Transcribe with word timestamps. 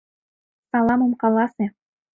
Саламым 0.69 1.13
каласе. 1.21 1.65